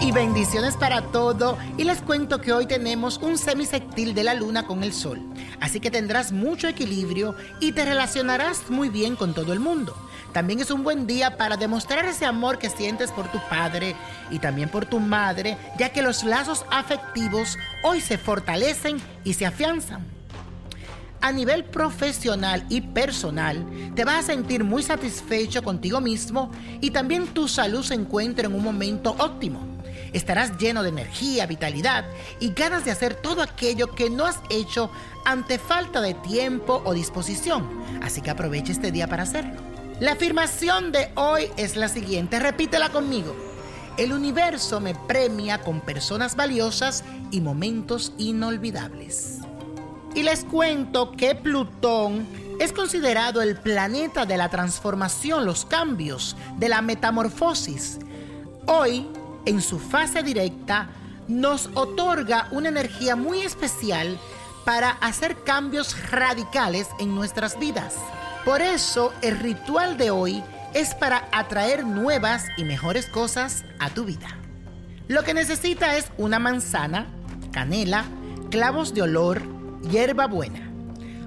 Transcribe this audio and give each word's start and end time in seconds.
Y 0.00 0.12
bendiciones 0.12 0.76
para 0.76 1.00
todo. 1.00 1.56
Y 1.78 1.84
les 1.84 2.02
cuento 2.02 2.40
que 2.40 2.52
hoy 2.52 2.66
tenemos 2.66 3.18
un 3.18 3.38
semisectil 3.38 4.14
de 4.14 4.24
la 4.24 4.34
luna 4.34 4.66
con 4.66 4.82
el 4.82 4.92
sol. 4.92 5.20
Así 5.60 5.80
que 5.80 5.90
tendrás 5.90 6.32
mucho 6.32 6.68
equilibrio 6.68 7.36
y 7.60 7.72
te 7.72 7.84
relacionarás 7.84 8.68
muy 8.68 8.88
bien 8.90 9.16
con 9.16 9.32
todo 9.32 9.52
el 9.52 9.60
mundo. 9.60 9.96
También 10.32 10.60
es 10.60 10.70
un 10.70 10.82
buen 10.82 11.06
día 11.06 11.36
para 11.36 11.56
demostrar 11.56 12.04
ese 12.04 12.26
amor 12.26 12.58
que 12.58 12.68
sientes 12.68 13.12
por 13.12 13.30
tu 13.30 13.38
padre 13.48 13.94
y 14.30 14.40
también 14.40 14.68
por 14.68 14.86
tu 14.86 15.00
madre, 15.00 15.56
ya 15.78 15.90
que 15.90 16.02
los 16.02 16.24
lazos 16.24 16.66
afectivos 16.70 17.56
hoy 17.82 18.00
se 18.00 18.18
fortalecen 18.18 18.98
y 19.24 19.34
se 19.34 19.46
afianzan. 19.46 20.04
A 21.22 21.30
nivel 21.30 21.64
profesional 21.64 22.66
y 22.68 22.80
personal, 22.80 23.64
te 23.94 24.04
vas 24.04 24.24
a 24.24 24.32
sentir 24.32 24.64
muy 24.64 24.82
satisfecho 24.82 25.62
contigo 25.62 26.00
mismo 26.00 26.50
y 26.80 26.90
también 26.90 27.28
tu 27.28 27.46
salud 27.46 27.84
se 27.84 27.94
encuentra 27.94 28.46
en 28.46 28.54
un 28.54 28.64
momento 28.64 29.14
óptimo. 29.18 29.71
Estarás 30.12 30.58
lleno 30.58 30.82
de 30.82 30.90
energía, 30.90 31.46
vitalidad 31.46 32.04
y 32.40 32.52
ganas 32.52 32.84
de 32.84 32.90
hacer 32.90 33.14
todo 33.14 33.42
aquello 33.42 33.94
que 33.94 34.10
no 34.10 34.26
has 34.26 34.40
hecho 34.50 34.90
ante 35.24 35.58
falta 35.58 36.00
de 36.00 36.14
tiempo 36.14 36.82
o 36.84 36.94
disposición. 36.94 37.82
Así 38.02 38.20
que 38.20 38.30
aprovecha 38.30 38.72
este 38.72 38.92
día 38.92 39.06
para 39.06 39.22
hacerlo. 39.22 39.60
La 40.00 40.12
afirmación 40.12 40.90
de 40.92 41.10
hoy 41.14 41.48
es 41.56 41.76
la 41.76 41.88
siguiente, 41.88 42.40
repítela 42.40 42.90
conmigo. 42.90 43.34
El 43.96 44.12
universo 44.12 44.80
me 44.80 44.94
premia 44.94 45.58
con 45.58 45.80
personas 45.80 46.34
valiosas 46.34 47.04
y 47.30 47.40
momentos 47.40 48.12
inolvidables. 48.18 49.38
Y 50.14 50.22
les 50.22 50.44
cuento 50.44 51.12
que 51.12 51.34
Plutón 51.34 52.26
es 52.58 52.72
considerado 52.72 53.42
el 53.42 53.56
planeta 53.56 54.26
de 54.26 54.36
la 54.36 54.48
transformación, 54.48 55.44
los 55.44 55.64
cambios, 55.64 56.36
de 56.58 56.68
la 56.68 56.82
metamorfosis. 56.82 57.98
Hoy, 58.66 59.08
en 59.46 59.60
su 59.60 59.78
fase 59.78 60.22
directa, 60.22 60.88
nos 61.28 61.70
otorga 61.74 62.48
una 62.50 62.68
energía 62.68 63.16
muy 63.16 63.40
especial 63.40 64.18
para 64.64 64.90
hacer 64.90 65.42
cambios 65.44 66.10
radicales 66.10 66.88
en 66.98 67.14
nuestras 67.14 67.58
vidas. 67.58 67.94
Por 68.44 68.60
eso 68.60 69.12
el 69.22 69.38
ritual 69.38 69.96
de 69.96 70.10
hoy 70.10 70.42
es 70.74 70.94
para 70.94 71.28
atraer 71.32 71.84
nuevas 71.84 72.46
y 72.56 72.64
mejores 72.64 73.06
cosas 73.06 73.64
a 73.78 73.90
tu 73.90 74.04
vida. 74.04 74.28
Lo 75.08 75.22
que 75.22 75.34
necesita 75.34 75.96
es 75.96 76.10
una 76.16 76.38
manzana, 76.38 77.06
canela, 77.52 78.04
clavos 78.50 78.94
de 78.94 79.02
olor, 79.02 79.42
hierba 79.82 80.26
buena. 80.26 80.70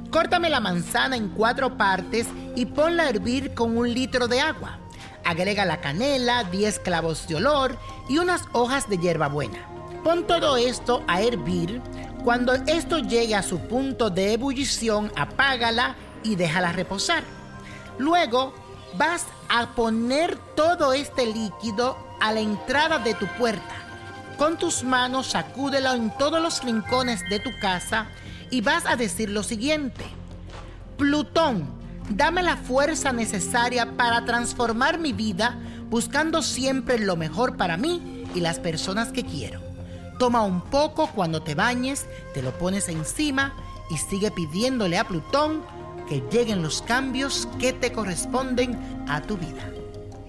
Córtame 0.09 0.50
la 0.50 0.59
manzana 0.59 1.16
en 1.16 1.30
cuatro 1.30 1.78
partes 1.78 2.28
y 2.56 2.66
ponla 2.66 3.04
a 3.04 3.09
hervir 3.09 3.54
con 3.54 3.78
un 3.78 3.94
litro 3.94 4.28
de 4.28 4.40
agua. 4.40 4.80
Agrega 5.25 5.66
la 5.66 5.81
canela, 5.81 6.44
10 6.44 6.80
clavos 6.80 7.28
de 7.28 7.36
olor 7.36 7.78
y 8.08 8.19
unas 8.19 8.44
hojas 8.53 8.88
de 8.88 8.97
hierba 8.97 9.28
buena. 9.28 9.68
Pon 10.03 10.28
todo 10.28 10.56
esto 10.56 11.03
a 11.08 11.22
hervir. 11.22 11.81
Cuando 12.24 12.53
esto 12.53 13.00
llegue 13.00 13.36
a 13.36 13.44
su 13.44 13.59
punto 13.59 14.09
de 14.09 14.34
ebullición, 14.34 15.12
apágala 15.16 15.96
y 16.24 16.36
déjala 16.36 16.72
reposar. 16.72 17.24
Luego 17.97 18.53
vas 18.97 19.25
a 19.50 19.68
poner 19.75 20.38
todo 20.56 20.94
este 20.94 21.25
líquido 21.25 21.97
a 22.22 22.31
la 22.31 22.40
entrada 22.40 23.00
de 23.00 23.13
tu 23.16 23.25
puerta. 23.38 23.75
Con 24.38 24.57
tus 24.57 24.84
manos 24.84 25.28
sacúdelo 25.28 25.94
en 25.94 26.16
todos 26.18 26.42
los 26.42 26.63
rincones 26.63 27.22
de 27.30 27.40
tu 27.40 27.52
casa 27.59 28.07
y 28.52 28.62
vas 28.62 28.86
a 28.86 28.96
decir 28.96 29.30
lo 29.30 29.44
siguiente. 29.44 30.06
Plutón, 30.97 31.68
dame 32.10 32.44
la 32.44 32.58
fuerza 32.58 33.12
necesaria 33.12 33.98
para 33.98 34.26
transformar 34.26 35.00
mi 35.00 35.14
vida 35.14 35.58
buscando 35.90 36.42
siempre 36.42 37.00
lo 37.00 37.16
mejor 37.16 37.58
para 37.58 37.78
mí 37.78 38.26
y 38.34 38.42
las 38.42 38.60
personas 38.60 39.12
que 39.12 39.24
quiero. 39.24 39.62
Toma 40.20 40.42
un 40.42 40.62
poco 40.62 41.08
cuando 41.08 41.42
te 41.42 41.56
bañes, 41.56 42.06
te 42.34 42.42
lo 42.42 42.52
pones 42.58 42.90
encima 42.90 43.54
y 43.90 43.98
sigue 43.98 44.32
pidiéndole 44.32 44.98
a 44.98 45.08
Plutón 45.08 45.64
que 46.08 46.24
lleguen 46.32 46.62
los 46.62 46.82
cambios 46.82 47.48
que 47.60 47.74
te 47.74 47.92
corresponden 47.92 49.06
a 49.10 49.22
tu 49.22 49.38
vida. 49.38 49.72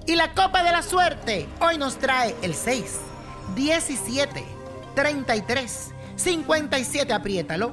Y 0.07 0.15
la 0.15 0.35
copa 0.35 0.63
de 0.63 0.73
la 0.73 0.83
suerte 0.83 1.49
hoy 1.61 1.79
nos 1.79 1.97
trae 1.97 2.35
el 2.43 2.55
6, 2.55 2.99
17, 3.55 4.45
33, 4.95 5.91
57, 6.17 7.13
apriétalo, 7.13 7.73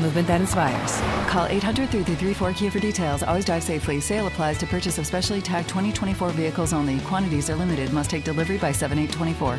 movement 0.00 0.28
that 0.28 0.40
inspires. 0.40 1.00
Call 1.30 1.46
800 1.46 1.88
334 1.90 2.52
Kia 2.52 2.70
for 2.70 2.80
details. 2.80 3.22
Always 3.22 3.44
drive 3.44 3.62
safely. 3.62 4.00
Sale 4.00 4.26
applies 4.26 4.58
to 4.58 4.66
purchase 4.66 4.98
of 4.98 5.06
specially 5.06 5.40
tagged 5.40 5.68
2024 5.68 6.30
vehicles 6.30 6.72
only. 6.72 6.98
Quantities 7.00 7.50
are 7.50 7.56
limited. 7.56 7.92
Must 7.92 8.10
take 8.10 8.24
delivery 8.24 8.58
by 8.58 8.72
7824. 8.72 9.58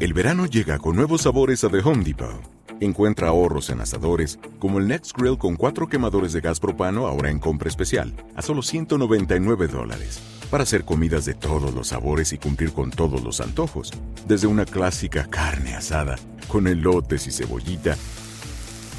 El 0.00 0.12
verano 0.12 0.46
llega 0.46 0.80
con 0.80 0.96
nuevos 0.96 1.22
sabores 1.22 1.62
a 1.62 1.68
The 1.68 1.78
Home 1.78 2.02
Depot. 2.02 2.40
Encuentra 2.80 3.28
ahorros 3.28 3.70
en 3.70 3.80
asadores, 3.80 4.40
como 4.58 4.80
el 4.80 4.88
Next 4.88 5.16
Grill 5.16 5.38
con 5.38 5.54
cuatro 5.54 5.88
quemadores 5.88 6.32
de 6.32 6.40
gas 6.40 6.58
propano 6.58 7.06
ahora 7.06 7.30
en 7.30 7.38
compra 7.38 7.68
especial, 7.68 8.12
a 8.34 8.42
solo 8.42 8.62
199 8.62 9.68
dólares. 9.68 10.20
Para 10.50 10.64
hacer 10.64 10.84
comidas 10.84 11.24
de 11.24 11.34
todos 11.34 11.72
los 11.74 11.88
sabores 11.88 12.32
y 12.32 12.38
cumplir 12.38 12.72
con 12.72 12.90
todos 12.90 13.22
los 13.22 13.40
antojos. 13.40 13.92
Desde 14.26 14.48
una 14.48 14.64
clásica 14.64 15.26
carne 15.30 15.74
asada, 15.74 16.16
con 16.48 16.66
elotes 16.66 17.28
y 17.28 17.30
cebollita, 17.30 17.96